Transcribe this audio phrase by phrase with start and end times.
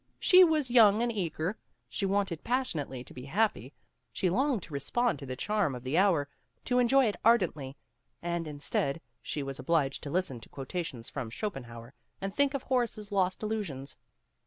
[0.17, 1.59] She was young and eager.
[1.87, 3.71] She wanted passionately to be happy.
[4.11, 6.27] She longed to respond to the charm of the hour,
[6.65, 7.77] to enjoy it ardently,
[8.19, 12.63] and instead she was obliged to listen to quotations from Scho penhauer, and think of
[12.63, 13.95] Horace's lost illusions.